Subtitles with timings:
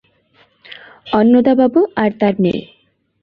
[1.13, 2.61] অন্নদাবাবু আর তাঁর মেয়ে।